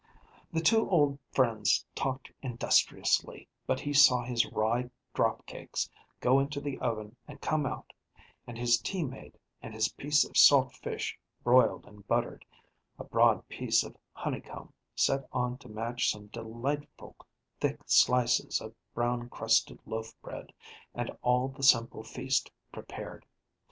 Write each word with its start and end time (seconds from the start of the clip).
The 0.51 0.61
two 0.61 0.89
old 0.89 1.19
friends 1.31 1.85
talked 1.93 2.31
industriously, 2.41 3.47
but 3.67 3.79
he 3.81 3.93
saw 3.93 4.23
his 4.23 4.47
rye 4.47 4.89
drop 5.13 5.45
cakes 5.45 5.87
go 6.21 6.39
into 6.39 6.59
the 6.59 6.79
oven 6.79 7.15
and 7.27 7.39
come 7.39 7.67
out, 7.67 7.93
and 8.47 8.57
his 8.57 8.79
tea 8.79 9.03
made, 9.03 9.37
and 9.61 9.75
his 9.75 9.89
piece 9.89 10.25
of 10.25 10.35
salt 10.35 10.73
fish 10.77 11.19
broiled 11.43 11.85
and 11.85 12.07
buttered, 12.07 12.43
a 12.97 13.03
broad 13.03 13.47
piece 13.47 13.83
of 13.83 13.95
honeycomb 14.11 14.73
set 14.95 15.27
on 15.31 15.59
to 15.59 15.69
match 15.69 16.09
some 16.09 16.25
delightful 16.33 17.15
thick 17.59 17.79
slices 17.85 18.59
of 18.59 18.73
brown 18.95 19.29
crusted 19.29 19.77
loaf 19.85 20.19
bread, 20.23 20.51
and 20.95 21.15
all 21.21 21.47
the 21.47 21.61
simple 21.61 22.01
feast 22.01 22.49
prepared. 22.71 23.23